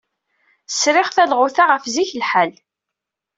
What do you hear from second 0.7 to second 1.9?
Sriɣ talɣut-a ɣef